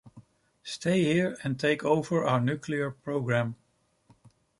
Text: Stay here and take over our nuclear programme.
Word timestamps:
Stay 0.63 1.03
here 1.03 1.37
and 1.43 1.59
take 1.59 1.83
over 1.85 2.23
our 2.25 2.41
nuclear 2.41 2.89
programme. 2.89 3.55